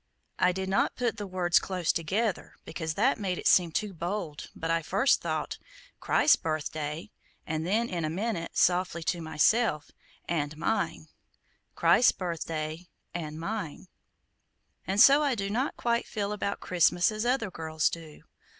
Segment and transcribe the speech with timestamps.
[0.39, 4.49] I did not put the words close together, because that made it seem too bold
[4.55, 5.59] but I first thought,
[5.99, 7.11] 'Christ's birthday,'
[7.45, 9.91] and then, in a minute, softly to myself
[10.27, 11.09] AND MINE!'
[11.75, 13.89] 'Christ's birthday AND MINE!'
[14.87, 18.23] And so I do not quite feel about Christmas as other girls do.